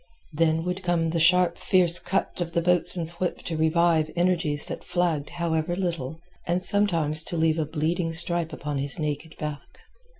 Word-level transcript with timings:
Then 0.33 0.63
would 0.63 0.81
come 0.81 1.11
the 1.11 1.19
sharp 1.19 1.59
fierce 1.59 1.99
cut 1.99 2.41
of 2.41 2.53
the 2.53 2.61
boatswain's 2.63 3.19
whip 3.19 3.43
to 3.43 3.55
revive 3.55 4.09
energies 4.15 4.65
that 4.65 4.83
flagged 4.83 5.29
however 5.29 5.75
little, 5.75 6.19
and 6.47 6.63
sometimes 6.63 7.23
to 7.25 7.37
leave 7.37 7.59
a 7.59 7.67
bleeding 7.67 8.11
stripe 8.11 8.51
upon 8.51 8.79
his 8.79 8.97
naked 8.97 9.37
back. 9.37 9.67